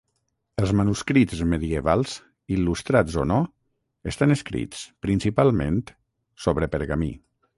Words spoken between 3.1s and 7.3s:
o no, estan escrits, principalment, sobre pergamí.